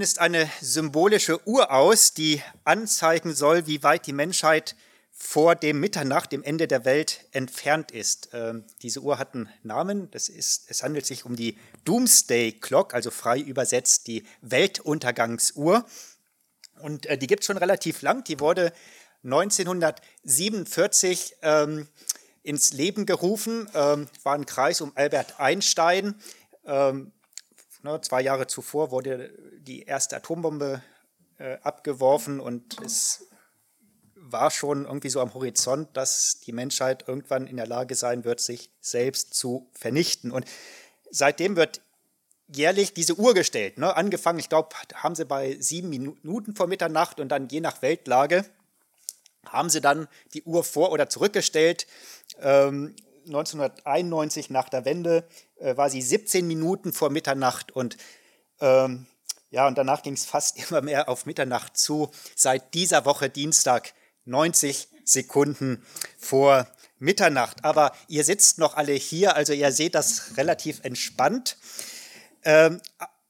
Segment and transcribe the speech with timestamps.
[0.00, 4.76] ist eine symbolische Uhr aus, die anzeigen soll, wie weit die Menschheit
[5.10, 8.30] vor dem Mitternacht, dem Ende der Welt, entfernt ist.
[8.32, 10.10] Ähm, diese Uhr hat einen Namen.
[10.10, 15.86] Das ist, es handelt sich um die Doomsday Clock, also frei übersetzt die Weltuntergangsuhr.
[16.80, 18.24] Und äh, die gibt es schon relativ lang.
[18.24, 18.72] Die wurde
[19.22, 21.88] 1947 ähm,
[22.42, 26.14] ins Leben gerufen, ähm, war ein Kreis um Albert Einstein.
[26.66, 27.12] Ähm,
[27.84, 30.82] ne, zwei Jahre zuvor wurde die erste Atombombe
[31.38, 33.28] äh, abgeworfen und es
[34.16, 38.40] war schon irgendwie so am Horizont, dass die Menschheit irgendwann in der Lage sein wird,
[38.40, 40.32] sich selbst zu vernichten.
[40.32, 40.46] Und
[41.10, 41.82] seitdem wird
[42.48, 43.78] jährlich diese Uhr gestellt.
[43.78, 43.94] Ne?
[43.94, 48.44] Angefangen, ich glaube, haben sie bei sieben Minuten vor Mitternacht und dann je nach Weltlage
[49.46, 51.86] haben sie dann die Uhr vor- oder zurückgestellt.
[52.40, 55.26] Ähm, 1991 nach der Wende
[55.56, 57.96] äh, war sie 17 Minuten vor Mitternacht und
[58.60, 59.06] ähm,
[59.50, 62.10] ja, und danach ging es fast immer mehr auf Mitternacht zu.
[62.34, 63.94] Seit dieser Woche Dienstag
[64.24, 65.84] 90 Sekunden
[66.18, 66.66] vor
[66.98, 67.64] Mitternacht.
[67.64, 71.58] Aber ihr sitzt noch alle hier, also ihr seht das relativ entspannt.
[72.42, 72.80] Ähm,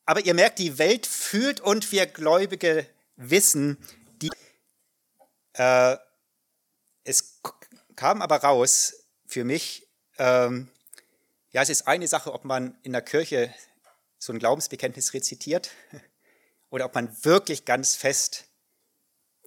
[0.07, 3.79] aber ihr merkt, die Welt fühlt und wir Gläubige wissen,
[4.23, 4.31] die,
[5.55, 5.97] äh,
[7.05, 7.41] es
[7.97, 10.70] kam aber raus für mich, ähm,
[11.55, 13.55] ja, es ist eine Sache, ob man in der Kirche
[14.19, 15.71] so ein Glaubensbekenntnis rezitiert
[16.69, 18.49] oder ob man wirklich ganz fest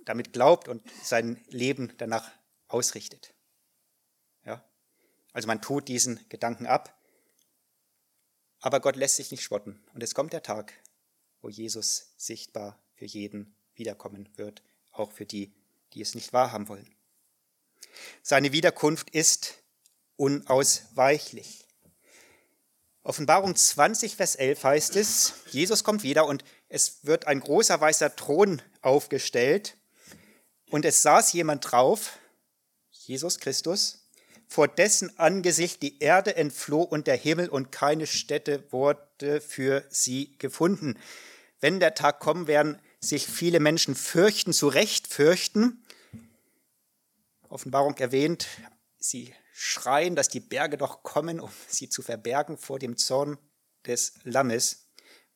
[0.06, 2.32] damit glaubt und sein Leben danach
[2.70, 3.34] ausrichtet.
[4.46, 4.64] Ja?
[5.34, 6.98] Also man tut diesen Gedanken ab,
[8.62, 9.84] aber Gott lässt sich nicht spotten.
[9.94, 10.72] Und es kommt der Tag,
[11.42, 14.64] wo Jesus sichtbar für jeden wiederkommen wird,
[14.94, 15.54] auch für die,
[15.92, 16.96] die es nicht wahrhaben wollen.
[18.24, 19.56] Seine Wiederkunft ist
[20.16, 21.67] unausweichlich.
[23.08, 28.14] Offenbarung 20, Vers 11 heißt es, Jesus kommt wieder und es wird ein großer weißer
[28.18, 29.78] Thron aufgestellt
[30.72, 32.20] und es saß jemand drauf,
[32.90, 34.10] Jesus Christus,
[34.50, 40.38] vor dessen Angesicht die Erde entfloh und der Himmel und keine Stätte wurde für sie
[40.38, 41.00] gefunden.
[41.62, 45.82] Wenn der Tag kommen, werden sich viele Menschen fürchten, zu Recht fürchten.
[47.48, 48.48] Offenbarung erwähnt,
[49.00, 53.40] sie schreien, dass die Berge doch kommen, um sie zu verbergen vor dem Zorn
[53.88, 54.86] des Lammes,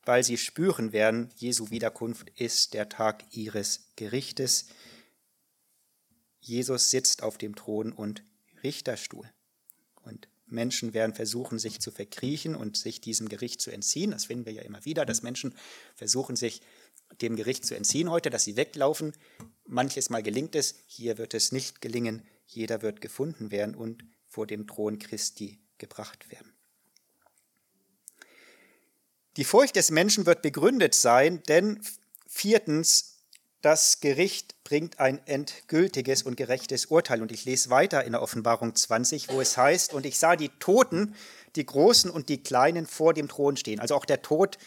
[0.03, 4.67] weil sie spüren werden, Jesu Wiederkunft ist der Tag ihres Gerichtes.
[6.39, 8.23] Jesus sitzt auf dem Thron und
[8.61, 9.27] Richterstuhl.
[10.03, 14.11] Und Menschen werden versuchen, sich zu verkriechen und sich diesem Gericht zu entziehen.
[14.11, 15.55] Das finden wir ja immer wieder, dass Menschen
[15.95, 16.61] versuchen, sich
[17.21, 19.13] dem Gericht zu entziehen heute, dass sie weglaufen.
[19.65, 22.23] Manches Mal gelingt es, hier wird es nicht gelingen.
[22.45, 26.53] Jeder wird gefunden werden und vor dem Thron Christi gebracht werden.
[29.35, 31.81] Die Furcht des Menschen wird begründet sein, denn
[32.27, 33.17] viertens,
[33.61, 37.21] das Gericht bringt ein endgültiges und gerechtes Urteil.
[37.21, 40.49] Und ich lese weiter in der Offenbarung 20, wo es heißt, und ich sah die
[40.59, 41.13] Toten,
[41.55, 43.79] die Großen und die Kleinen vor dem Thron stehen.
[43.79, 44.57] Also auch der Tod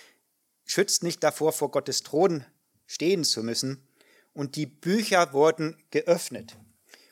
[0.65, 2.45] schützt nicht davor, vor Gottes Thron
[2.87, 3.87] stehen zu müssen.
[4.35, 6.57] Und die Bücher wurden geöffnet.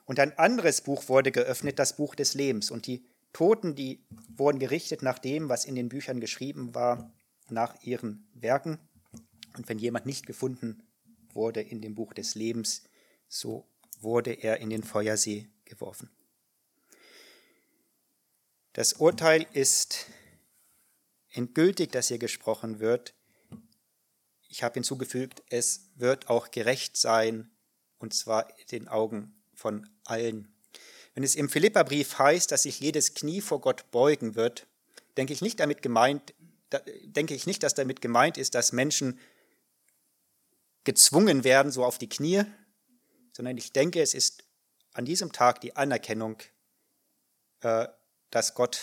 [0.05, 2.71] Und ein anderes Buch wurde geöffnet, das Buch des Lebens.
[2.71, 4.05] Und die Toten, die
[4.37, 7.13] wurden gerichtet nach dem, was in den Büchern geschrieben war,
[7.49, 8.79] nach ihren Werken.
[9.57, 10.83] Und wenn jemand nicht gefunden
[11.33, 12.83] wurde in dem Buch des Lebens,
[13.29, 13.67] so
[14.01, 16.11] wurde er in den Feuersee geworfen.
[18.73, 20.07] Das Urteil ist
[21.31, 23.15] endgültig, dass hier gesprochen wird.
[24.49, 27.51] Ich habe hinzugefügt, es wird auch gerecht sein,
[27.99, 30.53] und zwar in den Augen von allen.
[31.15, 34.67] Wenn es im Philipperbrief heißt, dass sich jedes Knie vor Gott beugen wird,
[35.17, 36.35] denke ich nicht damit gemeint,
[37.05, 39.21] denke ich nicht, dass damit gemeint ist, dass Menschen
[40.85, 42.43] gezwungen werden, so auf die Knie,
[43.33, 44.45] sondern ich denke, es ist
[44.95, 46.39] an diesem Tag die Anerkennung,
[47.61, 47.87] äh,
[48.31, 48.81] dass Gott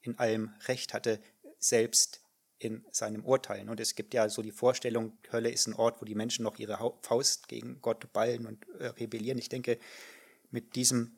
[0.00, 1.20] in allem Recht hatte,
[1.58, 2.22] selbst
[2.58, 3.68] in seinem Urteilen.
[3.68, 6.58] Und es gibt ja so die Vorstellung, Hölle ist ein Ort, wo die Menschen noch
[6.58, 9.38] ihre Faust gegen Gott ballen und äh, rebellieren.
[9.38, 9.78] Ich denke,
[10.50, 11.16] mit diesem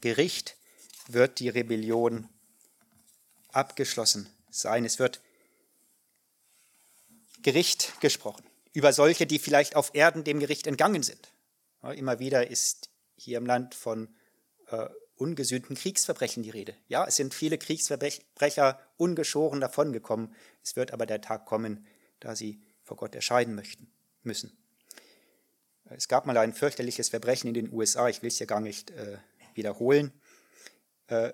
[0.00, 0.56] Gericht
[1.08, 2.28] wird die Rebellion
[3.48, 4.84] abgeschlossen sein.
[4.84, 5.20] Es wird
[7.42, 11.32] Gericht gesprochen über solche, die vielleicht auf Erden dem Gericht entgangen sind.
[11.82, 14.14] Immer wieder ist hier im Land von
[14.68, 16.76] äh, ungesühnten Kriegsverbrechen die Rede.
[16.88, 20.34] Ja, es sind viele Kriegsverbrecher ungeschoren davongekommen.
[20.62, 21.86] Es wird aber der Tag kommen,
[22.20, 23.90] da sie vor Gott erscheinen möchten,
[24.22, 24.56] müssen.
[25.84, 28.90] Es gab mal ein fürchterliches Verbrechen in den USA, ich will es ja gar nicht
[28.92, 29.18] äh,
[29.54, 30.12] wiederholen.
[31.08, 31.32] Äh,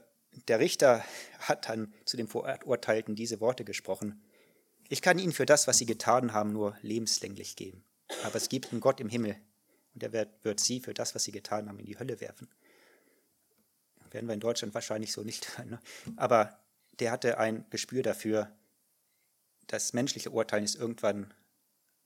[0.48, 1.04] der Richter
[1.40, 4.22] hat dann zu dem Verurteilten diese Worte gesprochen.
[4.88, 7.84] Ich kann ihnen für das, was sie getan haben, nur lebenslänglich geben.
[8.24, 9.36] Aber es gibt einen Gott im Himmel
[9.94, 12.48] und er wird, wird sie für das, was sie getan haben, in die Hölle werfen.
[14.12, 15.48] Werden wir in Deutschland wahrscheinlich so nicht.
[15.66, 15.80] Ne?
[16.16, 16.58] Aber
[16.98, 18.50] der hatte ein Gespür dafür,
[19.66, 21.34] das menschliche Urteil ist irgendwann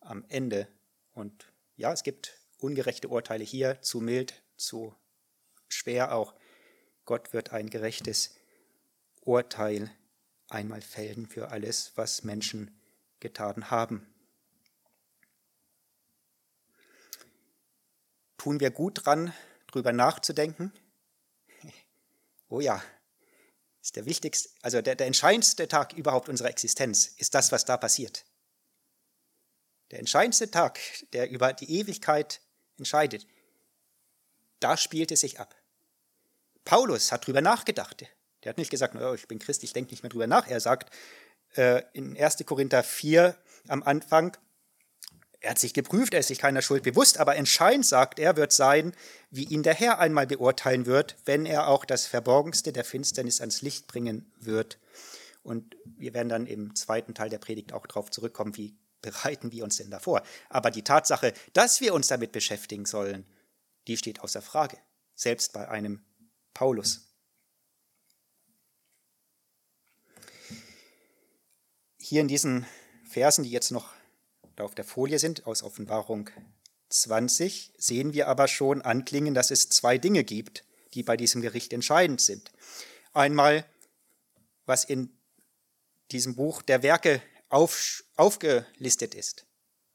[0.00, 0.66] am Ende.
[1.12, 4.94] Und ja, es gibt ungerechte Urteile hier, zu mild, zu
[5.68, 6.34] schwer auch.
[7.04, 8.34] Gott wird ein gerechtes
[9.22, 9.90] Urteil
[10.48, 12.80] einmal fällen für alles, was Menschen
[13.20, 14.06] getan haben.
[18.38, 19.34] Tun wir gut dran,
[19.66, 20.72] drüber nachzudenken?
[22.52, 22.82] Oh ja,
[23.90, 27.76] ist der wichtigste, also der, der entscheidendste Tag überhaupt unserer Existenz ist das, was da
[27.76, 28.24] passiert.
[29.90, 30.78] Der entscheidendste Tag,
[31.12, 32.40] der über die Ewigkeit
[32.78, 33.26] entscheidet,
[34.60, 35.56] da spielt es sich ab.
[36.64, 38.06] Paulus hat drüber nachgedacht.
[38.44, 40.46] Der hat nicht gesagt, oh, ich bin Christ, ich denke nicht mehr drüber nach.
[40.46, 40.94] Er sagt
[41.56, 42.46] äh, in 1.
[42.46, 43.36] Korinther 4
[43.66, 44.36] am Anfang,
[45.40, 48.52] er hat sich geprüft, er ist sich keiner Schuld bewusst, aber entscheidend, sagt er, wird
[48.52, 48.94] sein,
[49.30, 53.62] wie ihn der Herr einmal beurteilen wird, wenn er auch das Verborgenste der Finsternis ans
[53.62, 54.78] Licht bringen wird.
[55.42, 59.64] Und wir werden dann im zweiten Teil der Predigt auch darauf zurückkommen, wie bereiten wir
[59.64, 60.22] uns denn davor.
[60.50, 63.24] Aber die Tatsache, dass wir uns damit beschäftigen sollen,
[63.86, 64.76] die steht außer Frage,
[65.14, 66.04] selbst bei einem
[66.52, 67.06] Paulus.
[71.96, 72.66] Hier in diesen
[73.08, 73.90] Versen, die jetzt noch
[74.58, 76.30] auf der Folie sind, aus Offenbarung
[76.90, 80.64] 20, sehen wir aber schon anklingen, dass es zwei Dinge gibt,
[80.94, 82.50] die bei diesem Gericht entscheidend sind.
[83.12, 83.64] Einmal,
[84.66, 85.16] was in
[86.10, 89.46] diesem Buch der Werke auf, aufgelistet ist,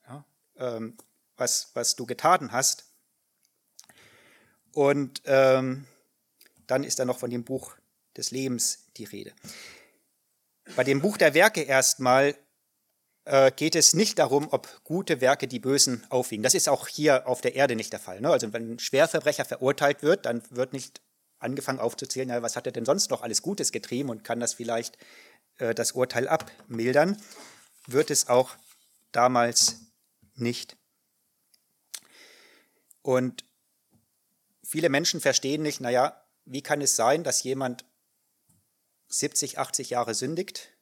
[0.07, 0.25] ja,
[0.57, 0.97] ähm,
[1.37, 2.85] was, was du getan hast.
[4.71, 5.85] Und ähm,
[6.67, 7.75] dann ist da noch von dem Buch
[8.15, 9.33] des Lebens die Rede.
[10.75, 12.35] Bei dem Buch der Werke erstmal
[13.55, 16.43] geht es nicht darum, ob gute Werke die Bösen aufwiegen.
[16.43, 18.21] Das ist auch hier auf der Erde nicht der Fall.
[18.21, 18.29] Ne?
[18.29, 21.01] Also wenn ein Schwerverbrecher verurteilt wird, dann wird nicht
[21.39, 24.53] angefangen aufzuzählen, ja, was hat er denn sonst noch alles Gutes getrieben und kann das
[24.53, 24.97] vielleicht
[25.57, 27.21] äh, das Urteil abmildern.
[27.87, 28.55] Wird es auch
[29.11, 29.77] damals
[30.35, 30.77] nicht.
[33.01, 33.45] Und
[34.63, 37.85] viele Menschen verstehen nicht, naja, wie kann es sein, dass jemand
[39.07, 40.74] 70, 80 Jahre sündigt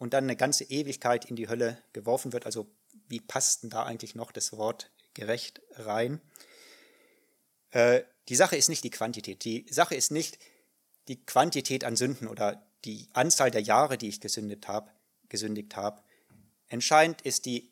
[0.00, 2.46] und dann eine ganze Ewigkeit in die Hölle geworfen wird.
[2.46, 2.66] Also
[3.08, 6.22] wie passt denn da eigentlich noch das Wort gerecht rein?
[7.70, 9.44] Äh, die Sache ist nicht die Quantität.
[9.44, 10.38] Die Sache ist nicht
[11.08, 14.90] die Quantität an Sünden oder die Anzahl der Jahre, die ich gesündigt habe.
[15.28, 16.02] Gesündigt habe.
[16.68, 17.70] Entscheidend ist die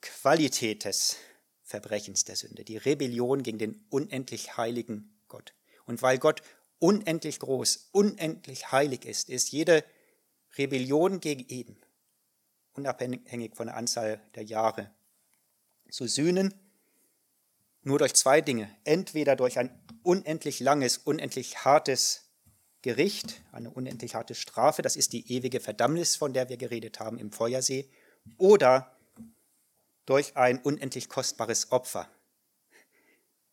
[0.00, 1.16] Qualität des
[1.62, 5.52] Verbrechens der Sünde, die Rebellion gegen den unendlich heiligen Gott.
[5.84, 6.40] Und weil Gott
[6.78, 9.84] unendlich groß, unendlich heilig ist, ist jede
[10.58, 11.76] Rebellion gegen ihn,
[12.72, 14.90] unabhängig von der Anzahl der Jahre,
[15.90, 16.54] zu sühnen,
[17.82, 18.74] nur durch zwei Dinge.
[18.84, 22.24] Entweder durch ein unendlich langes, unendlich hartes
[22.82, 27.18] Gericht, eine unendlich harte Strafe, das ist die ewige Verdammnis, von der wir geredet haben
[27.18, 27.90] im Feuersee,
[28.38, 28.96] oder
[30.04, 32.08] durch ein unendlich kostbares Opfer,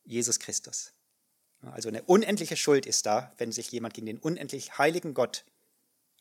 [0.04, 0.94] Jesus Christus.
[1.62, 5.46] Also eine unendliche Schuld ist da, wenn sich jemand gegen den unendlich heiligen Gott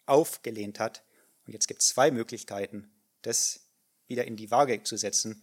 [0.06, 1.04] aufgelehnt hat.
[1.46, 2.90] Und jetzt gibt es zwei Möglichkeiten,
[3.22, 3.66] das
[4.06, 5.42] wieder in die Waage zu setzen.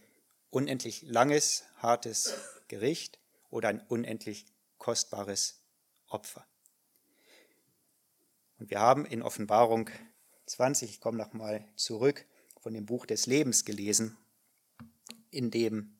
[0.49, 2.33] Unendlich langes, hartes
[2.67, 4.45] Gericht oder ein unendlich
[4.77, 5.61] kostbares
[6.07, 6.45] Opfer.
[8.59, 9.89] Und wir haben in Offenbarung
[10.45, 12.25] 20, ich komme nochmal zurück,
[12.59, 14.17] von dem Buch des Lebens gelesen,
[15.31, 15.95] in dem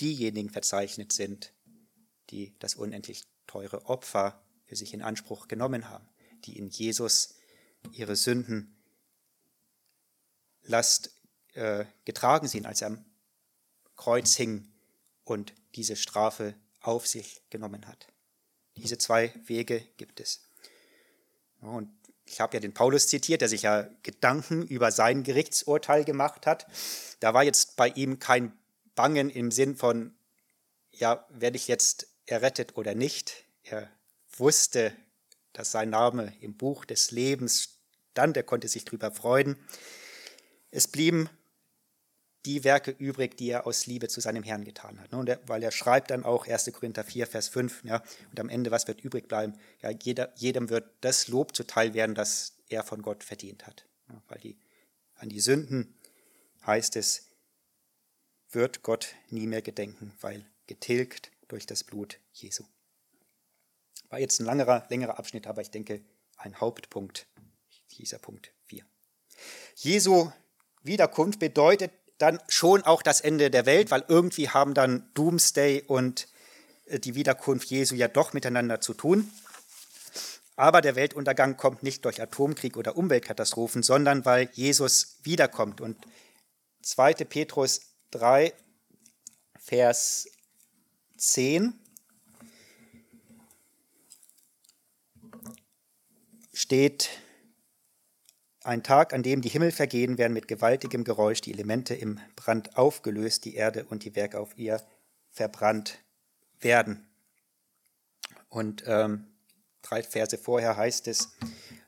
[0.00, 1.52] diejenigen verzeichnet sind,
[2.30, 6.08] die das unendlich teure Opfer für sich in Anspruch genommen haben,
[6.44, 7.34] die in Jesus
[7.92, 8.76] ihre Sünden
[10.62, 11.10] Last
[11.52, 13.04] äh, getragen sind, als er am
[13.96, 14.72] Kreuz hing
[15.24, 18.08] und diese Strafe auf sich genommen hat.
[18.76, 20.48] Diese zwei Wege gibt es.
[21.60, 21.90] Und
[22.26, 26.66] ich habe ja den Paulus zitiert, der sich ja Gedanken über sein Gerichtsurteil gemacht hat.
[27.20, 28.56] Da war jetzt bei ihm kein
[28.94, 30.14] Bangen im Sinn von,
[30.92, 33.44] ja, werde ich jetzt errettet oder nicht.
[33.62, 33.90] Er
[34.36, 34.94] wusste,
[35.52, 37.73] dass sein Name im Buch des Lebens
[38.14, 39.56] stand, er konnte sich darüber freuen.
[40.70, 41.28] Es blieben
[42.46, 45.12] die Werke übrig, die er aus Liebe zu seinem Herrn getan hat.
[45.12, 46.70] Und er, weil er schreibt dann auch 1.
[46.72, 49.54] Korinther 4, Vers 5, ja, und am Ende, was wird übrig bleiben?
[49.82, 53.84] Ja, jeder, jedem wird das Lob zuteil werden, das er von Gott verdient hat.
[54.08, 54.56] Ja, weil die,
[55.16, 55.98] an die Sünden
[56.64, 57.26] heißt es,
[58.50, 62.62] wird Gott nie mehr gedenken, weil getilgt durch das Blut Jesu.
[64.10, 66.04] War jetzt ein langerer, längerer Abschnitt, aber ich denke,
[66.36, 67.26] ein Hauptpunkt,
[67.98, 68.84] dieser Punkt 4.
[69.76, 70.30] Jesu
[70.82, 76.28] Wiederkunft bedeutet dann schon auch das Ende der Welt, weil irgendwie haben dann Doomsday und
[76.86, 79.30] äh, die Wiederkunft Jesu ja doch miteinander zu tun.
[80.56, 85.80] Aber der Weltuntergang kommt nicht durch Atomkrieg oder Umweltkatastrophen, sondern weil Jesus wiederkommt.
[85.80, 85.96] Und
[86.82, 87.14] 2.
[87.14, 87.80] Petrus
[88.12, 88.52] 3,
[89.58, 90.28] Vers
[91.16, 91.74] 10
[96.52, 97.10] steht,
[98.64, 102.76] ein Tag, an dem die Himmel vergehen, werden mit gewaltigem Geräusch die Elemente im Brand
[102.76, 104.82] aufgelöst, die Erde und die Werke auf ihr
[105.30, 105.98] verbrannt
[106.60, 107.06] werden.
[108.48, 109.26] Und ähm,
[109.82, 111.30] drei Verse vorher heißt es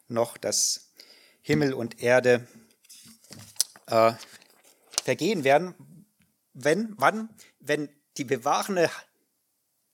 [0.08, 0.92] noch, dass
[1.40, 2.46] Himmel und Erde
[3.86, 4.12] äh,
[5.02, 5.74] vergehen werden,
[6.52, 7.30] wenn, wann,
[7.60, 8.90] wenn die bewahrende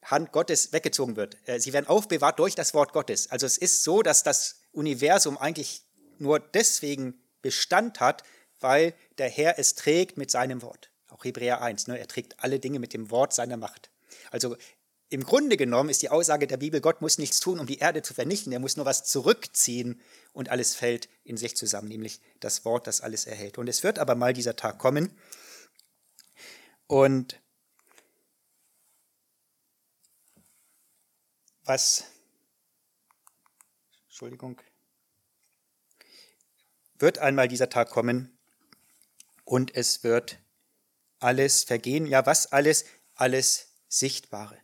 [0.05, 1.37] Hand Gottes weggezogen wird.
[1.47, 3.31] Äh, sie werden aufbewahrt durch das Wort Gottes.
[3.31, 5.85] Also es ist so, dass das Universum eigentlich
[6.21, 8.23] nur deswegen Bestand hat,
[8.61, 10.91] weil der Herr es trägt mit seinem Wort.
[11.09, 11.99] Auch Hebräer 1, ne?
[11.99, 13.91] er trägt alle Dinge mit dem Wort seiner Macht.
[14.31, 14.57] Also
[15.13, 18.01] im Grunde genommen ist die Aussage der Bibel, Gott muss nichts tun, um die Erde
[18.01, 20.01] zu vernichten, er muss nur was zurückziehen
[20.33, 23.59] und alles fällt in sich zusammen, nämlich das Wort, das alles erhält.
[23.59, 25.15] Und es wird aber mal dieser Tag kommen
[26.87, 27.43] und
[31.65, 32.05] was,
[34.05, 34.61] Entschuldigung,
[37.03, 38.39] wird einmal dieser Tag kommen
[39.45, 40.39] und es wird
[41.19, 42.07] alles vergehen.
[42.07, 42.85] Ja, was alles?
[43.15, 44.57] Alles Sichtbare.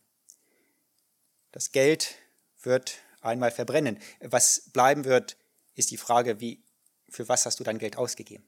[1.52, 2.14] Das Geld
[2.62, 3.98] wird einmal verbrennen.
[4.20, 5.36] Was bleiben wird,
[5.74, 6.62] ist die Frage, wie,
[7.08, 8.44] für was hast du dein Geld ausgegeben?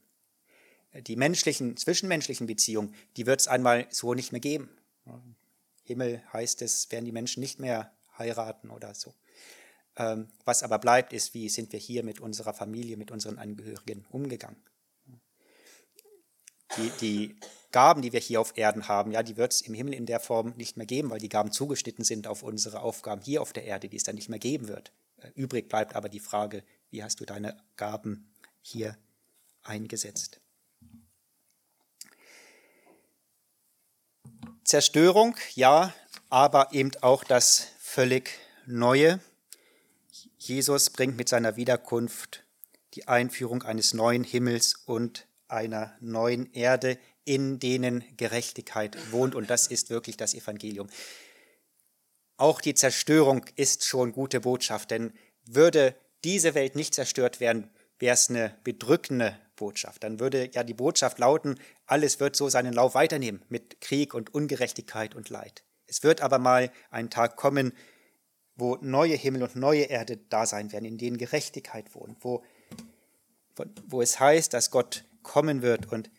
[0.95, 4.71] Die menschlichen, zwischenmenschlichen Beziehungen, die wird es einmal so nicht mehr geben.
[5.83, 9.15] Himmel heißt es, werden die Menschen nicht mehr heiraten oder so.
[9.97, 14.07] Ähm, was aber bleibt, ist, wie sind wir hier mit unserer Familie, mit unseren Angehörigen
[14.11, 14.63] umgegangen.
[16.77, 17.37] Die, die
[17.73, 20.21] Gaben, die wir hier auf Erden haben, ja, die wird es im Himmel in der
[20.21, 23.65] Form nicht mehr geben, weil die Gaben zugeschnitten sind auf unsere Aufgaben hier auf der
[23.65, 24.93] Erde, die es dann nicht mehr geben wird.
[25.19, 28.33] Äh, übrig bleibt aber die Frage, wie hast du deine Gaben
[28.63, 28.97] hier
[29.63, 30.41] eingesetzt?
[34.65, 35.93] Zerstörung, ja,
[36.29, 39.21] aber eben auch das völlig Neue.
[40.43, 42.45] Jesus bringt mit seiner Wiederkunft
[42.95, 49.35] die Einführung eines neuen Himmels und einer neuen Erde, in denen Gerechtigkeit wohnt.
[49.35, 50.89] Und das ist wirklich das Evangelium.
[52.39, 55.13] Auch die Zerstörung ist schon gute Botschaft, denn
[55.45, 55.95] würde
[56.25, 57.69] diese Welt nicht zerstört werden,
[57.99, 60.03] wäre es eine bedrückende Botschaft.
[60.05, 64.33] Dann würde ja die Botschaft lauten, alles wird so seinen Lauf weiternehmen mit Krieg und
[64.33, 65.65] Ungerechtigkeit und Leid.
[65.87, 67.75] Es wird aber mal ein Tag kommen,
[68.61, 72.45] wo neue Himmel und neue Erde da sein werden, in denen Gerechtigkeit wohnt, wo,
[73.87, 76.11] wo es heißt, dass Gott kommen wird und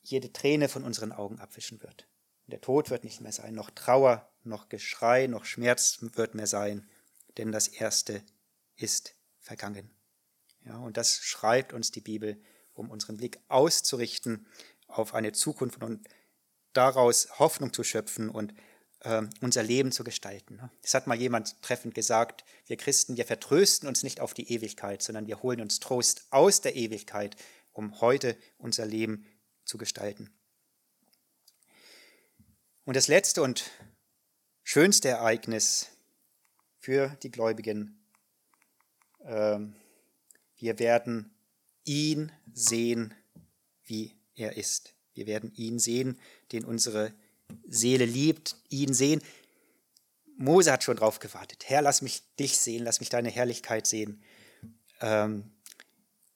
[0.00, 2.08] jede Träne von unseren Augen abwischen wird.
[2.46, 6.88] Der Tod wird nicht mehr sein, noch Trauer, noch Geschrei, noch Schmerz wird mehr sein,
[7.36, 8.22] denn das Erste
[8.76, 9.90] ist vergangen.
[10.64, 12.40] Ja, und das schreibt uns die Bibel,
[12.74, 14.46] um unseren Blick auszurichten
[14.86, 16.06] auf eine Zukunft und
[16.72, 18.54] daraus Hoffnung zu schöpfen und
[19.04, 20.56] äh, unser Leben zu gestalten.
[20.56, 20.70] Ne?
[20.82, 25.02] Es hat mal jemand treffend gesagt, wir Christen, wir vertrösten uns nicht auf die Ewigkeit,
[25.02, 27.36] sondern wir holen uns Trost aus der Ewigkeit,
[27.72, 29.26] um heute unser Leben
[29.64, 30.30] zu gestalten.
[32.84, 33.70] Und das letzte und
[34.62, 35.88] schönste Ereignis
[36.78, 38.04] für die Gläubigen,
[39.24, 39.58] äh,
[40.56, 41.34] wir werden
[41.84, 43.14] ihn sehen,
[43.84, 44.94] wie er ist.
[45.14, 46.20] Wir werden ihn sehen,
[46.52, 47.12] den unsere
[47.68, 49.22] Seele liebt, ihn sehen.
[50.36, 51.64] Mose hat schon drauf gewartet.
[51.68, 54.22] Herr, lass mich dich sehen, lass mich deine Herrlichkeit sehen.
[55.00, 55.50] Ähm,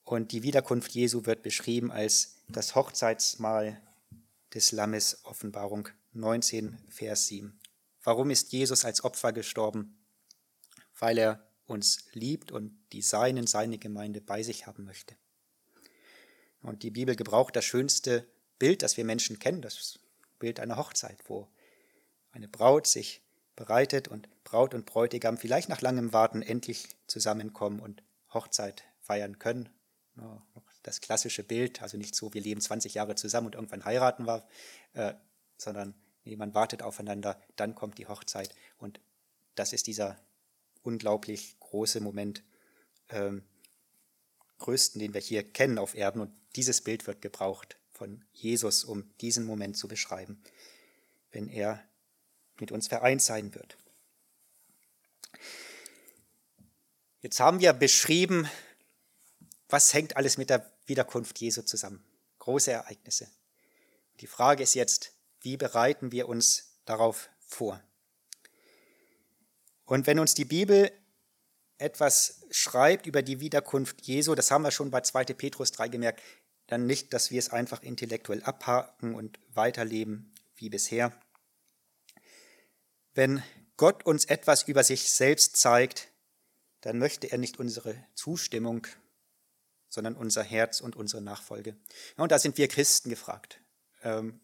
[0.03, 3.81] und die Wiederkunft Jesu wird beschrieben als das Hochzeitsmahl
[4.53, 7.59] des Lammes, Offenbarung 19, Vers 7.
[8.03, 9.97] Warum ist Jesus als Opfer gestorben?
[10.97, 15.15] Weil er uns liebt und die Seinen, seine Gemeinde bei sich haben möchte.
[16.61, 18.25] Und die Bibel gebraucht das schönste
[18.59, 19.99] Bild, das wir Menschen kennen, das
[20.39, 21.47] Bild einer Hochzeit, wo
[22.31, 23.21] eine Braut sich
[23.55, 28.03] bereitet und Braut und Bräutigam vielleicht nach langem Warten endlich zusammenkommen und
[28.33, 29.69] Hochzeit feiern können.
[30.83, 34.47] Das klassische Bild, also nicht so, wir leben 20 Jahre zusammen und irgendwann heiraten wir,
[34.93, 35.13] äh,
[35.57, 38.99] sondern man wartet aufeinander, dann kommt die Hochzeit und
[39.55, 40.19] das ist dieser
[40.83, 42.43] unglaublich große Moment,
[43.09, 43.43] ähm,
[44.59, 49.09] größten, den wir hier kennen auf Erden und dieses Bild wird gebraucht von Jesus, um
[49.17, 50.41] diesen Moment zu beschreiben,
[51.31, 51.83] wenn er
[52.59, 53.77] mit uns vereint sein wird.
[57.21, 58.47] Jetzt haben wir beschrieben,
[59.67, 62.03] was hängt alles mit der Wiederkunft Jesu zusammen.
[62.39, 63.29] große Ereignisse.
[64.21, 65.11] Die Frage ist jetzt,
[65.41, 67.83] wie bereiten wir uns darauf vor?
[69.83, 70.91] Und wenn uns die Bibel
[71.77, 75.25] etwas schreibt über die Wiederkunft Jesu, das haben wir schon bei 2.
[75.25, 76.21] Petrus 3 gemerkt,
[76.67, 81.17] dann nicht, dass wir es einfach intellektuell abhaken und weiterleben wie bisher.
[83.13, 83.41] Wenn
[83.77, 86.09] Gott uns etwas über sich selbst zeigt,
[86.81, 88.85] dann möchte er nicht unsere Zustimmung,
[89.89, 91.75] sondern unser Herz und unsere Nachfolge.
[92.17, 93.61] Ja, und da sind wir Christen gefragt.
[94.03, 94.41] Ähm,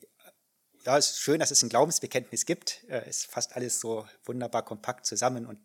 [0.86, 2.84] ja, es ist schön, dass es ein Glaubensbekenntnis gibt.
[2.88, 5.60] Es äh, ist fast alles so wunderbar kompakt zusammen und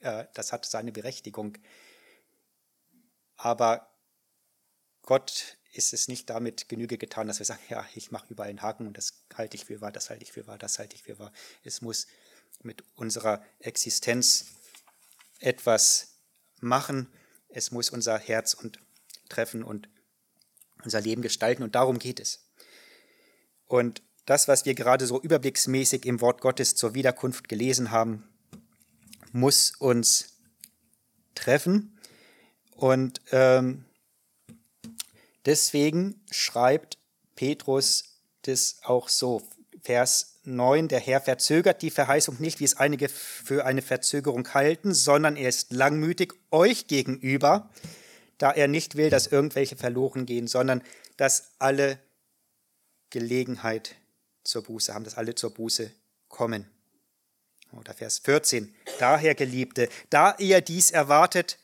[0.00, 1.56] äh, das hat seine Berechtigung.
[3.36, 3.90] Aber
[5.02, 8.62] Gott ist es nicht damit Genüge getan, dass wir sagen, ja, ich mache überall einen
[8.62, 11.02] Haken und das halte ich für wahr, das halte ich für wahr, das halte ich
[11.02, 11.32] für wahr.
[11.62, 12.06] Es muss
[12.62, 14.46] mit unserer Existenz
[15.38, 16.14] etwas
[16.60, 17.08] machen.
[17.48, 18.80] Es muss unser Herz und
[19.28, 19.88] treffen und
[20.84, 22.48] unser Leben gestalten und darum geht es.
[23.66, 28.28] Und das, was wir gerade so überblicksmäßig im Wort Gottes zur Wiederkunft gelesen haben,
[29.32, 30.36] muss uns
[31.34, 31.98] treffen.
[32.72, 33.84] Und ähm,
[35.46, 36.98] deswegen schreibt
[37.34, 39.42] Petrus das auch so.
[39.82, 44.92] Vers 9, der Herr verzögert die Verheißung nicht, wie es einige für eine Verzögerung halten,
[44.94, 47.70] sondern er ist langmütig euch gegenüber,
[48.38, 50.82] da er nicht will, dass irgendwelche verloren gehen, sondern
[51.16, 51.98] dass alle
[53.10, 53.94] Gelegenheit
[54.44, 55.90] zur Buße haben, dass alle zur Buße
[56.28, 56.66] kommen.
[57.72, 58.74] Oder Vers 14.
[58.98, 61.58] Daher, Geliebte, da ihr dies erwartet,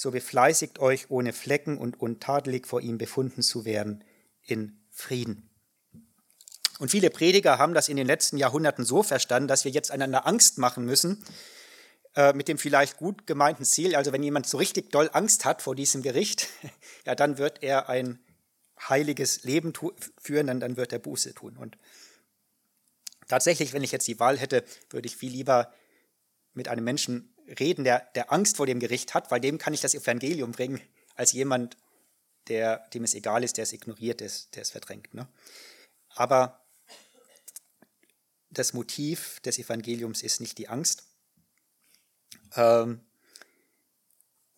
[0.00, 4.02] so befleißigt euch ohne Flecken und untadelig vor ihm befunden zu werden
[4.42, 5.50] in Frieden.
[6.78, 10.26] Und viele Prediger haben das in den letzten Jahrhunderten so verstanden, dass wir jetzt einander
[10.26, 11.22] Angst machen müssen,
[12.16, 15.60] äh, mit dem vielleicht gut gemeinten Ziel, also wenn jemand so richtig doll Angst hat
[15.60, 16.48] vor diesem Gericht,
[17.04, 18.20] ja, dann wird er ein
[18.88, 19.74] heiliges Leben
[20.18, 21.58] führen, dann, dann wird er Buße tun.
[21.58, 21.76] Und
[23.28, 25.74] tatsächlich, wenn ich jetzt die Wahl hätte, würde ich viel lieber
[26.54, 29.80] mit einem Menschen reden, der, der Angst vor dem Gericht hat, weil dem kann ich
[29.80, 30.80] das Evangelium bringen,
[31.14, 31.76] als jemand,
[32.48, 35.12] der, dem es egal ist, der es ignoriert, der es, der es verdrängt.
[35.14, 35.28] Ne?
[36.10, 36.64] Aber
[38.50, 41.04] das Motiv des Evangeliums ist nicht die Angst.
[42.56, 43.00] Ähm,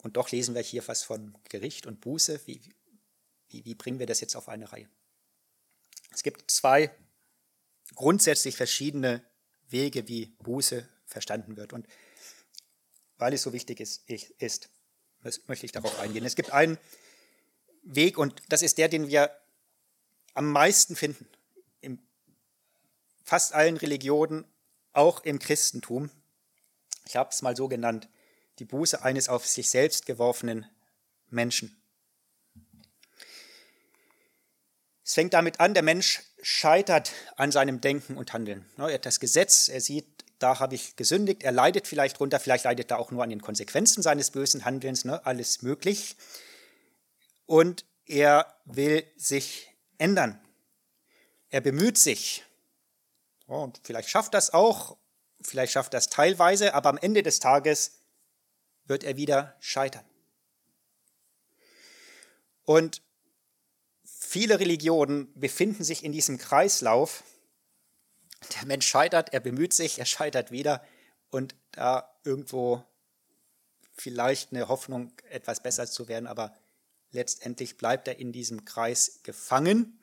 [0.03, 2.41] und doch lesen wir hier was von Gericht und Buße.
[2.47, 2.61] Wie,
[3.49, 4.89] wie, wie bringen wir das jetzt auf eine Reihe?
[6.11, 6.91] Es gibt zwei
[7.95, 9.23] grundsätzlich verschiedene
[9.69, 11.73] Wege, wie Buße verstanden wird.
[11.73, 11.87] Und
[13.23, 14.71] weil es so wichtig ist, ist
[15.47, 16.25] möchte ich darauf eingehen.
[16.25, 16.77] Es gibt einen
[17.83, 19.31] Weg und das ist der, den wir
[20.35, 21.27] am meisten finden
[23.25, 24.45] fast allen Religionen,
[24.93, 26.11] auch im Christentum.
[27.07, 28.09] Ich habe es mal so genannt,
[28.59, 30.67] die Buße eines auf sich selbst geworfenen
[31.31, 31.81] Menschen.
[35.05, 38.67] Es fängt damit an, der Mensch scheitert an seinem Denken und Handeln.
[38.77, 42.65] Er hat das Gesetz, er sieht, da habe ich gesündigt, er leidet vielleicht runter, vielleicht
[42.65, 45.25] leidet er auch nur an den Konsequenzen seines bösen Handelns, ne?
[45.25, 46.17] alles möglich.
[47.47, 50.41] Und er will sich ändern.
[51.51, 52.45] Er bemüht sich,
[53.47, 54.97] und vielleicht schafft das auch,
[55.43, 57.99] vielleicht schafft das teilweise, aber am Ende des Tages
[58.87, 60.05] wird er wieder scheitern.
[62.65, 63.03] Und
[64.05, 67.25] viele Religionen befinden sich in diesem Kreislauf.
[68.55, 70.85] Der Mensch scheitert, er bemüht sich, er scheitert wieder
[71.31, 72.85] und da irgendwo
[73.95, 76.55] vielleicht eine Hoffnung, etwas besser zu werden, aber
[77.11, 80.01] letztendlich bleibt er in diesem Kreis gefangen.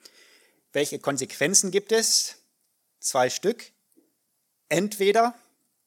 [0.72, 2.40] Welche Konsequenzen gibt es?
[3.00, 3.72] zwei Stück.
[4.68, 5.34] Entweder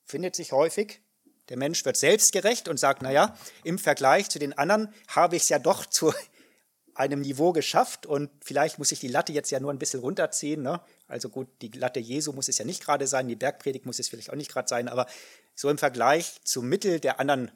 [0.04, 1.00] findet sich häufig,
[1.48, 5.48] der Mensch wird selbstgerecht und sagt, naja, im Vergleich zu den anderen habe ich es
[5.48, 6.12] ja doch zu
[6.94, 10.62] einem Niveau geschafft und vielleicht muss ich die Latte jetzt ja nur ein bisschen runterziehen.
[10.62, 10.80] Ne?
[11.12, 14.08] Also gut, die Latte Jesu muss es ja nicht gerade sein, die Bergpredigt muss es
[14.08, 15.06] vielleicht auch nicht gerade sein, aber
[15.54, 17.52] so im Vergleich zum Mittel der anderen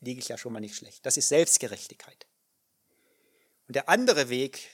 [0.00, 1.06] liege ich ja schon mal nicht schlecht.
[1.06, 2.26] Das ist Selbstgerechtigkeit.
[3.68, 4.68] Und der andere Weg,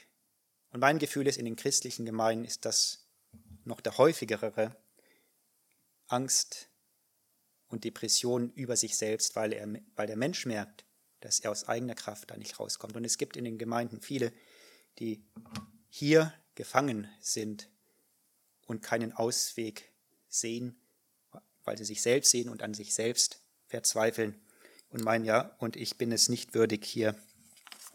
[0.70, 3.06] und mein Gefühl ist in den christlichen Gemeinden, ist das
[3.64, 4.74] noch der häufigere
[6.08, 6.70] Angst
[7.68, 10.86] und Depression über sich selbst, weil, er, weil der Mensch merkt,
[11.20, 12.96] dass er aus eigener Kraft da nicht rauskommt.
[12.96, 14.32] Und es gibt in den Gemeinden viele,
[14.98, 15.22] die
[15.90, 17.69] hier gefangen sind
[18.70, 19.90] und keinen Ausweg
[20.28, 20.80] sehen,
[21.64, 24.40] weil sie sich selbst sehen und an sich selbst verzweifeln
[24.90, 27.16] und meinen, ja, und ich bin es nicht würdig, hier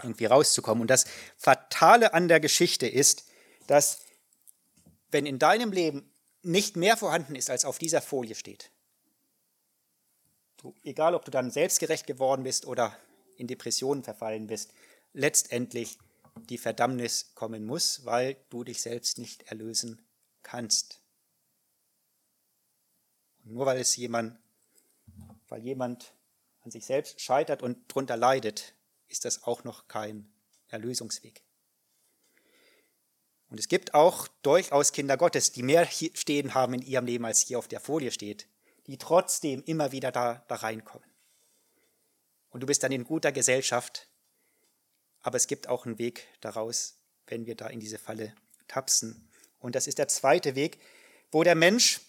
[0.03, 0.81] irgendwie rauszukommen.
[0.81, 1.05] Und das
[1.37, 3.23] Fatale an der Geschichte ist,
[3.67, 4.01] dass
[5.11, 6.11] wenn in deinem Leben
[6.41, 8.69] nicht mehr vorhanden ist, als auf dieser Folie steht,
[10.57, 12.93] du, egal ob du dann selbstgerecht geworden bist oder
[13.37, 14.73] in Depressionen verfallen bist,
[15.13, 15.97] letztendlich
[16.49, 20.04] die Verdammnis kommen muss, weil du dich selbst nicht erlösen
[20.45, 21.01] kannst.
[23.43, 24.39] Und nur weil es jemand,
[25.49, 26.13] weil jemand
[26.61, 28.73] an sich selbst scheitert und darunter leidet,
[29.09, 30.31] ist das auch noch kein
[30.69, 31.43] Erlösungsweg.
[33.49, 37.41] Und es gibt auch durchaus Kinder Gottes, die mehr stehen haben in ihrem Leben, als
[37.41, 38.47] hier auf der Folie steht,
[38.87, 41.07] die trotzdem immer wieder da, da reinkommen.
[42.49, 44.09] Und du bist dann in guter Gesellschaft,
[45.21, 48.33] aber es gibt auch einen Weg daraus, wenn wir da in diese Falle
[48.67, 49.29] tapsen.
[49.65, 50.77] Und das ist der zweite Weg,
[51.31, 51.99] wo der Mensch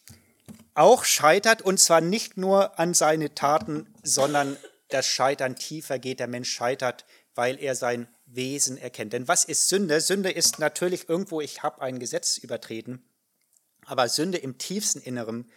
[0.74, 6.20] auch scheitert, und zwar nicht nur an seine Taten, sondern das Scheitern tiefer geht.
[6.20, 9.14] Der Mensch scheitert, weil er sein Wesen erkennt.
[9.14, 10.02] Denn was ist Sünde?
[10.02, 13.08] Sünde ist natürlich irgendwo, ich habe ein Gesetz übertreten,
[13.86, 15.50] aber Sünde im tiefsten Inneren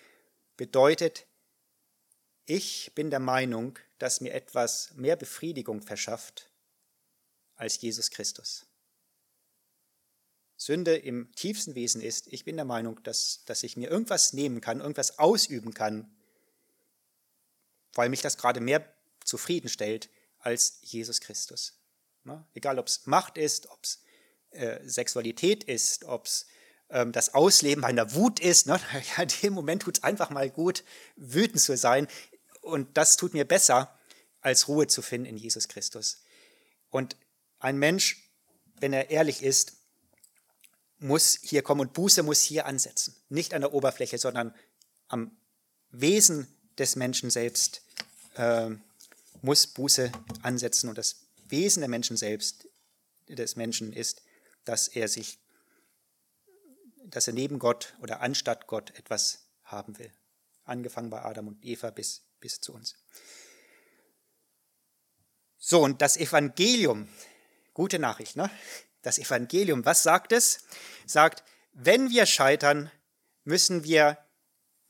[0.56, 1.26] bedeutet,
[2.46, 6.50] ich bin der Meinung, dass mir etwas mehr Befriedigung verschafft
[7.56, 8.68] als Jesus Christus.
[10.60, 14.60] Sünde im tiefsten Wesen ist, ich bin der Meinung, dass, dass ich mir irgendwas nehmen
[14.60, 16.13] kann, irgendwas ausüben kann,
[17.93, 18.86] weil mich das gerade mehr
[19.24, 21.80] zufriedenstellt als Jesus Christus.
[22.26, 22.45] Ne?
[22.54, 24.04] Egal, ob es Macht ist, ob es
[24.52, 26.45] äh, Sexualität ist, ob es
[26.89, 28.67] ähm, das Ausleben meiner Wut ist.
[28.67, 28.82] Ne?
[29.15, 30.84] Ja, in dem Moment tut es einfach mal gut,
[31.15, 32.10] wütend zu sein.
[32.60, 33.98] Und das tut mir besser,
[34.41, 36.22] als Ruhe zu finden in Jesus Christus.
[36.89, 37.15] Und
[37.60, 38.30] ein Mensch,
[38.82, 39.79] wenn er ehrlich ist,
[41.00, 43.16] muss hier kommen und Buße muss hier ansetzen.
[43.30, 44.54] Nicht an der Oberfläche, sondern
[45.08, 45.36] am
[45.92, 47.82] Wesen des Menschen selbst
[48.36, 48.70] äh,
[49.42, 50.90] muss Buße ansetzen.
[50.90, 52.68] Und das Wesen der Menschen selbst,
[53.28, 54.22] des Menschen ist,
[54.66, 55.40] dass er sich,
[57.06, 60.12] dass er neben Gott oder anstatt Gott etwas haben will.
[60.66, 62.96] Angefangen bei Adam und Eva bis, bis zu uns.
[65.58, 67.08] So, und das Evangelium,
[67.74, 68.50] gute Nachricht, ne?
[69.02, 70.66] Das Evangelium, was sagt es?
[71.06, 72.92] Sagt, wenn wir scheitern,
[73.44, 74.18] müssen wir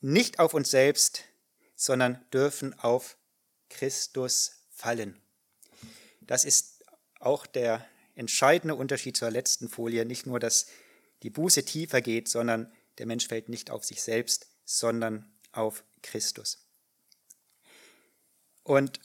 [0.02, 1.24] nicht auf uns selbst,
[1.76, 3.18] sondern dürfen auf
[3.70, 5.22] Christus fallen.
[6.22, 6.84] Das ist
[7.20, 10.06] auch der entscheidende Unterschied zur letzten Folie.
[10.06, 10.68] Nicht nur, dass
[11.24, 16.66] die Buße tiefer geht, sondern der Mensch fällt nicht auf sich selbst, sondern auf Christus.
[18.64, 19.00] Und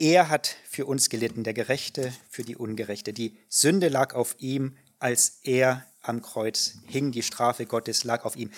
[0.00, 3.12] er hat für uns gelitten, der Gerechte für die Ungerechte.
[3.12, 7.12] Die Sünde lag auf ihm, als er am Kreuz hing.
[7.12, 8.50] Die Strafe Gottes lag auf ihm.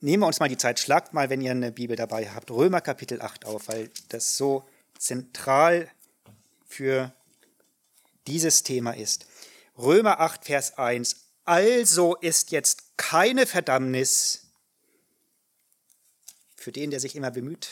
[0.00, 2.82] Nehmen wir uns mal die Zeit, schlagt mal, wenn ihr eine Bibel dabei habt, Römer
[2.82, 5.90] Kapitel 8 auf, weil das so zentral
[6.66, 7.14] für
[8.26, 9.26] dieses Thema ist.
[9.78, 11.16] Römer 8, Vers 1.
[11.46, 14.42] Also ist jetzt keine Verdammnis
[16.54, 17.70] für den, der sich immer bemüht,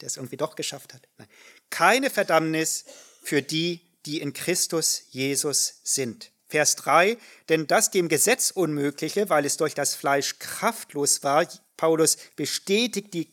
[0.00, 1.08] der es irgendwie doch geschafft hat.
[1.18, 1.28] Nein.
[1.72, 2.84] Keine Verdammnis
[3.22, 6.30] für die, die in Christus Jesus sind.
[6.48, 7.16] Vers 3,
[7.48, 13.30] denn das dem Gesetz Unmögliche, weil es durch das Fleisch kraftlos war, Paulus bestätigt die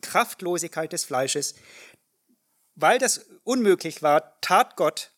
[0.00, 1.54] Kraftlosigkeit des Fleisches,
[2.76, 5.10] weil das unmöglich war, tat Gott,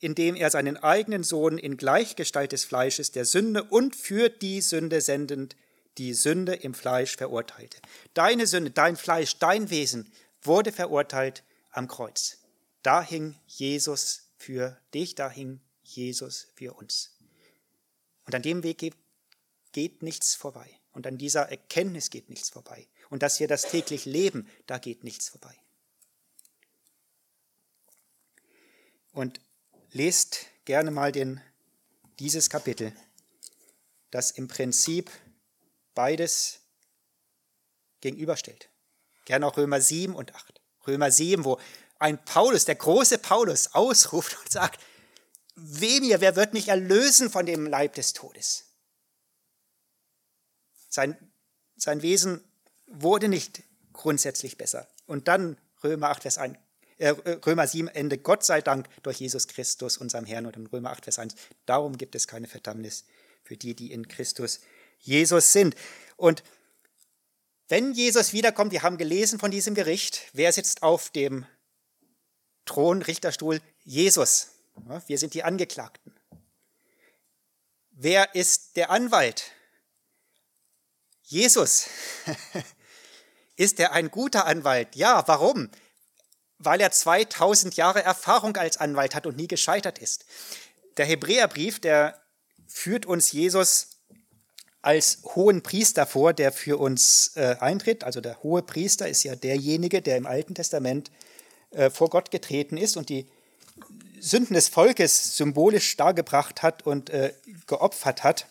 [0.00, 5.02] indem er seinen eigenen Sohn in Gleichgestalt des Fleisches der Sünde und für die Sünde
[5.02, 5.54] sendend
[5.98, 7.76] die Sünde im Fleisch verurteilte.
[8.14, 11.42] Deine Sünde, dein Fleisch, dein Wesen wurde verurteilt
[11.76, 12.38] am Kreuz.
[12.82, 17.16] Da hing Jesus für dich, da hing Jesus für uns.
[18.24, 18.78] Und an dem Weg
[19.72, 20.68] geht, nichts vorbei.
[20.92, 22.88] Und an dieser Erkenntnis geht nichts vorbei.
[23.10, 25.54] Und dass wir das täglich leben, da geht nichts vorbei.
[29.12, 29.40] Und
[29.92, 31.40] lest gerne mal den,
[32.18, 32.92] dieses Kapitel,
[34.10, 35.10] das im Prinzip
[35.94, 36.60] beides
[38.00, 38.70] gegenüberstellt.
[39.24, 40.55] Gerne auch Römer 7 und 8.
[40.86, 41.58] Römer 7, wo
[41.98, 44.80] ein Paulus, der große Paulus, ausruft und sagt,
[45.54, 48.64] weh mir, wer wird mich erlösen von dem Leib des Todes?
[50.88, 51.16] Sein,
[51.76, 52.42] sein Wesen
[52.86, 54.86] wurde nicht grundsätzlich besser.
[55.06, 56.56] Und dann Römer 8, Vers 1,
[56.98, 60.90] äh, Römer 7, Ende, Gott sei Dank durch Jesus Christus, unserem Herrn, und in Römer
[60.90, 61.34] 8, Vers 1,
[61.66, 63.04] darum gibt es keine Verdammnis
[63.42, 64.60] für die, die in Christus
[65.00, 65.74] Jesus sind.
[66.16, 66.42] Und
[67.68, 71.46] wenn Jesus wiederkommt, wir haben gelesen von diesem Gericht, wer sitzt auf dem
[72.64, 73.60] Thron, Richterstuhl?
[73.84, 74.48] Jesus.
[75.06, 76.14] Wir sind die Angeklagten.
[77.90, 79.52] Wer ist der Anwalt?
[81.22, 81.88] Jesus.
[83.56, 84.94] Ist er ein guter Anwalt?
[84.96, 85.70] Ja, warum?
[86.58, 90.26] Weil er 2000 Jahre Erfahrung als Anwalt hat und nie gescheitert ist.
[90.98, 92.20] Der Hebräerbrief, der
[92.66, 93.95] führt uns Jesus
[94.86, 98.04] als hohen Priester vor, der für uns äh, eintritt.
[98.04, 101.10] Also der hohe Priester ist ja derjenige, der im Alten Testament
[101.72, 103.26] äh, vor Gott getreten ist und die
[104.20, 107.32] Sünden des Volkes symbolisch dargebracht hat und äh,
[107.66, 108.46] geopfert hat.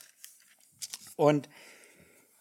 [1.16, 1.48] Und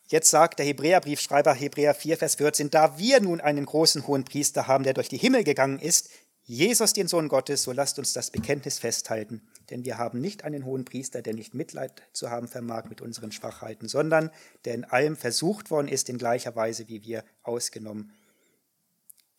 [0.08, 4.66] jetzt sagt der Hebräerbriefschreiber Hebräer 4, Vers 14, da wir nun einen großen hohen Priester
[4.66, 6.10] haben, der durch die Himmel gegangen ist,
[6.46, 9.40] Jesus, den Sohn Gottes, so lasst uns das Bekenntnis festhalten.
[9.70, 13.32] Denn wir haben nicht einen hohen Priester, der nicht Mitleid zu haben vermag mit unseren
[13.32, 14.30] Schwachheiten, sondern
[14.66, 18.12] der in allem versucht worden ist, in gleicher Weise wie wir, ausgenommen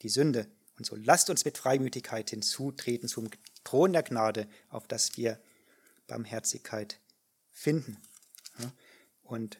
[0.01, 0.47] die Sünde.
[0.77, 3.29] Und so lasst uns mit Freimütigkeit hinzutreten zum
[3.63, 5.39] Thron der Gnade, auf das wir
[6.07, 6.99] Barmherzigkeit
[7.51, 7.97] finden.
[9.23, 9.59] Und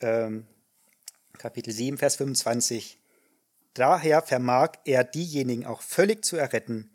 [0.00, 0.46] ähm,
[1.38, 2.98] Kapitel 7, Vers 25.
[3.74, 6.90] Daher vermag er diejenigen auch völlig zu erretten,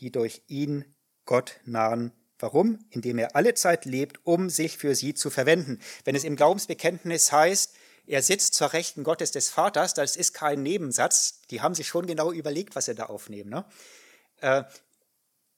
[0.00, 0.84] die durch ihn
[1.24, 2.12] Gott nahen.
[2.38, 2.84] Warum?
[2.90, 5.80] Indem er alle Zeit lebt, um sich für sie zu verwenden.
[6.04, 7.74] Wenn es im Glaubensbekenntnis heißt,
[8.06, 12.06] er sitzt zur Rechten Gottes des Vaters, das ist kein Nebensatz, die haben sich schon
[12.06, 13.48] genau überlegt, was sie da aufnehmen.
[13.48, 13.64] Ne?
[14.40, 14.64] Äh,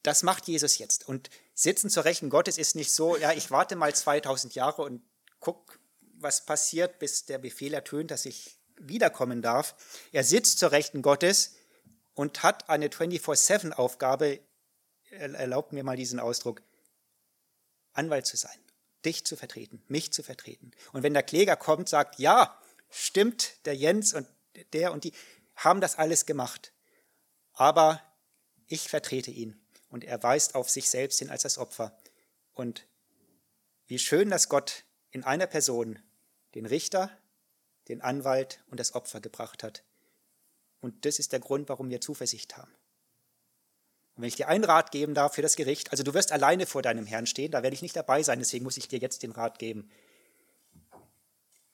[0.03, 1.09] das macht Jesus jetzt.
[1.09, 5.03] Und sitzen zur Rechten Gottes ist nicht so, ja, ich warte mal 2000 Jahre und
[5.41, 5.81] guck,
[6.19, 9.75] was passiert, bis der Befehl ertönt, dass ich wiederkommen darf.
[10.13, 11.57] Er sitzt zur Rechten Gottes
[12.15, 14.41] und hat eine 24-7-Aufgabe,
[15.11, 16.63] erlaubt mir mal diesen Ausdruck,
[17.93, 18.59] Anwalt zu sein,
[19.05, 20.73] dich zu vertreten, mich zu vertreten.
[20.93, 22.61] Und wenn der Kläger kommt, sagt, ja,
[22.91, 24.27] stimmt, der Jens und
[24.73, 25.13] der und die
[25.55, 26.73] haben das alles gemacht,
[27.53, 28.03] aber
[28.67, 29.59] ich vertrete ihn
[29.89, 31.99] und er weist auf sich selbst hin als das Opfer.
[32.53, 32.87] Und
[33.87, 35.99] wie schön, dass Gott in einer Person
[36.55, 37.17] den Richter,
[37.89, 39.85] den Anwalt und das Opfer gebracht hat.
[40.81, 42.73] Und das ist der Grund, warum wir Zuversicht haben.
[44.15, 46.67] Und wenn ich dir einen Rat geben darf für das Gericht, also du wirst alleine
[46.67, 49.23] vor deinem Herrn stehen, da werde ich nicht dabei sein, deswegen muss ich dir jetzt
[49.23, 49.91] den Rat geben.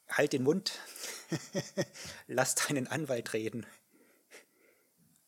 [0.08, 0.78] Halt den Mund,
[2.26, 3.64] lass deinen Anwalt reden.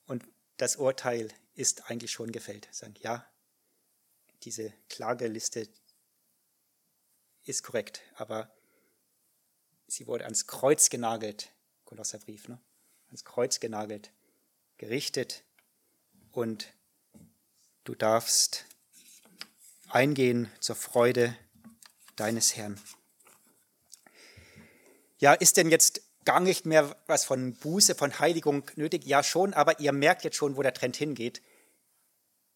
[0.06, 0.24] Und
[0.56, 2.68] das Urteil ist eigentlich schon gefällt.
[2.72, 3.24] Sagen, ja,
[4.42, 5.68] diese Klageliste
[7.44, 8.52] ist korrekt, aber
[9.86, 11.50] sie wurde ans Kreuz genagelt,
[11.84, 12.58] Kolosserbrief, ne?
[13.08, 14.10] ans Kreuz genagelt,
[14.78, 15.44] gerichtet
[16.32, 16.72] und
[17.84, 18.64] du darfst
[19.88, 21.36] eingehen zur Freude
[22.16, 22.80] deines Herrn.
[25.18, 29.04] Ja, ist denn jetzt gar nicht mehr was von Buße, von Heiligung nötig?
[29.04, 31.42] Ja, schon, aber ihr merkt jetzt schon, wo der Trend hingeht.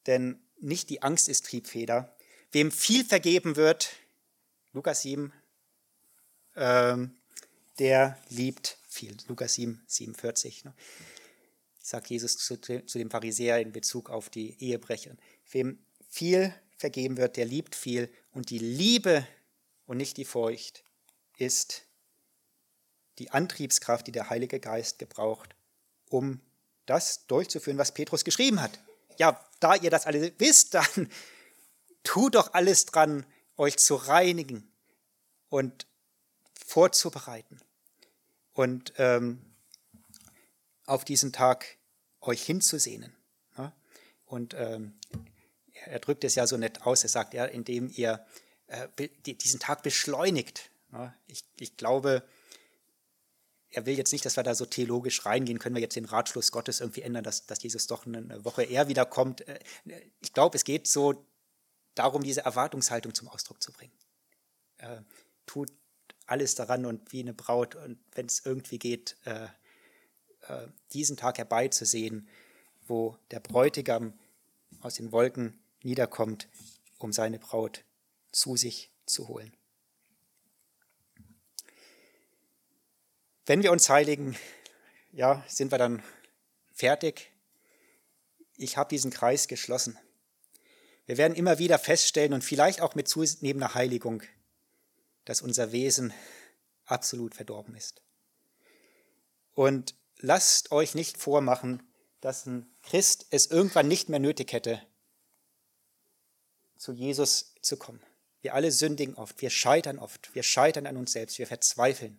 [0.07, 2.17] Denn nicht die Angst ist Triebfeder.
[2.51, 3.91] Wem viel vergeben wird,
[4.73, 5.33] Lukas 7,
[6.57, 7.18] ähm,
[7.79, 9.17] der liebt viel.
[9.29, 10.65] Lukas 7, 47.
[10.65, 10.75] Ne?
[11.81, 15.17] Sagt Jesus zu, zu dem Pharisäer in Bezug auf die Ehebrecher.
[15.51, 18.11] Wem viel vergeben wird, der liebt viel.
[18.33, 19.27] Und die Liebe
[19.87, 20.85] und nicht die Furcht
[21.37, 21.85] ist
[23.19, 25.55] die Antriebskraft, die der Heilige Geist gebraucht,
[26.09, 26.41] um
[26.87, 28.79] das durchzuführen, was Petrus geschrieben hat.
[29.19, 31.11] Ja, da ihr das alle wisst, dann
[32.03, 34.71] tut doch alles dran, euch zu reinigen
[35.49, 35.87] und
[36.55, 37.61] vorzubereiten
[38.59, 39.39] und ähm,
[40.85, 41.79] auf diesen Tag
[42.21, 43.15] euch hinzusehnen.
[43.57, 43.73] Ne?
[44.25, 44.99] Und ähm,
[45.85, 48.27] er drückt es ja so nett aus, er sagt, ja, indem ihr
[48.67, 48.89] äh,
[49.23, 50.73] diesen Tag beschleunigt.
[50.91, 51.15] Ne?
[51.29, 52.25] Ich, ich glaube,
[53.71, 56.51] er will jetzt nicht, dass wir da so theologisch reingehen, können wir jetzt den Ratschluss
[56.51, 59.47] Gottes irgendwie ändern, dass, dass Jesus doch eine Woche eher wiederkommt.
[59.47, 59.61] Äh,
[60.19, 61.25] ich glaube, es geht so
[61.95, 63.95] darum, diese Erwartungshaltung zum Ausdruck zu bringen.
[64.79, 65.03] Äh,
[65.47, 65.71] tut
[66.29, 69.49] alles daran und wie eine Braut und wenn es irgendwie geht, äh,
[70.47, 72.29] äh, diesen Tag herbeizusehen,
[72.87, 74.13] wo der Bräutigam
[74.81, 76.49] aus den Wolken niederkommt,
[76.99, 77.85] um seine Braut
[78.31, 79.53] zu sich zu holen.
[83.47, 84.37] Wenn wir uns heiligen,
[85.13, 86.03] ja, sind wir dann
[86.75, 87.33] fertig.
[88.59, 89.99] Ich habe diesen Kreis geschlossen.
[91.07, 94.23] Wir werden immer wieder feststellen und vielleicht auch mit zunehmender Heiligung,
[95.29, 96.15] dass unser Wesen
[96.87, 98.01] absolut verdorben ist.
[99.53, 101.83] Und lasst euch nicht vormachen,
[102.23, 104.83] dass ein Christ es irgendwann nicht mehr nötig hätte,
[106.79, 108.01] zu Jesus zu kommen.
[108.41, 112.19] Wir alle sündigen oft, wir scheitern oft, wir scheitern an uns selbst, wir verzweifeln.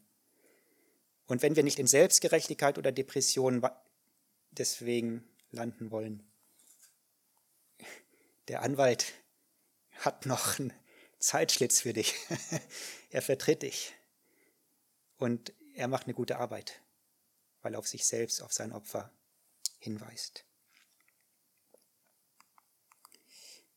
[1.26, 3.68] Und wenn wir nicht in Selbstgerechtigkeit oder Depression
[4.52, 6.22] deswegen landen wollen,
[8.50, 9.14] der Anwalt
[9.94, 10.74] hat noch einen
[11.20, 12.16] Zeitschlitz für dich.
[13.10, 13.94] er vertritt dich.
[15.18, 16.82] Und er macht eine gute Arbeit,
[17.62, 19.12] weil er auf sich selbst, auf sein Opfer
[19.80, 20.46] hinweist.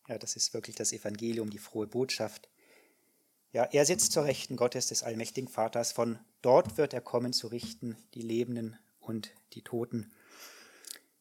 [0.09, 2.49] Ja, das ist wirklich das Evangelium, die frohe Botschaft.
[3.53, 5.93] Ja, er sitzt zur Rechten Gottes des allmächtigen Vaters.
[5.93, 10.13] Von dort wird er kommen zu richten die Lebenden und die Toten.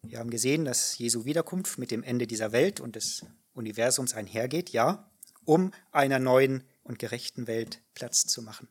[0.02, 4.72] Wir haben gesehen, dass Jesu Wiederkunft mit dem Ende dieser Welt und des Universums einhergeht,
[4.72, 5.11] ja,
[5.46, 8.68] um einer neuen und gerechten Welt Platz zu machen.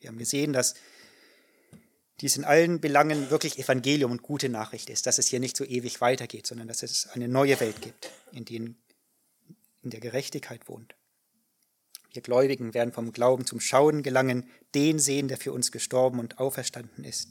[0.00, 0.74] Wir haben gesehen, dass
[2.20, 5.64] dies in allen Belangen wirklich Evangelium und gute Nachricht ist, dass es hier nicht so
[5.64, 8.74] ewig weitergeht, sondern dass es eine neue Welt gibt, in der
[9.82, 10.94] in der Gerechtigkeit wohnt.
[12.12, 16.38] Wir Gläubigen werden vom Glauben zum Schauen gelangen, den sehen, der für uns gestorben und
[16.38, 17.28] auferstanden ist.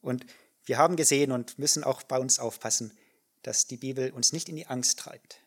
[0.00, 0.26] Und
[0.64, 2.96] wir haben gesehen und müssen auch bei uns aufpassen,
[3.42, 5.40] dass die Bibel uns nicht in die Angst treibt.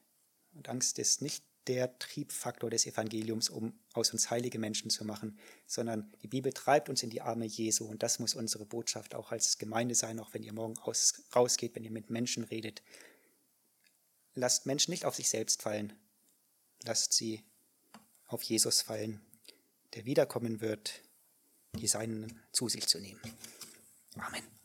[0.53, 5.37] Und Angst ist nicht der Triebfaktor des Evangeliums, um aus uns heilige Menschen zu machen,
[5.67, 9.31] sondern die Bibel treibt uns in die Arme Jesu und das muss unsere Botschaft auch
[9.31, 12.81] als Gemeinde sein, auch wenn ihr morgen aus, rausgeht, wenn ihr mit Menschen redet.
[14.33, 15.93] Lasst Menschen nicht auf sich selbst fallen,
[16.85, 17.43] lasst sie
[18.25, 19.21] auf Jesus fallen,
[19.93, 21.01] der wiederkommen wird,
[21.75, 23.21] die Seinen zu sich zu nehmen.
[24.15, 24.58] Amen.